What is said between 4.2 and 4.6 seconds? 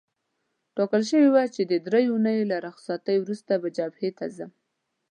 ځم.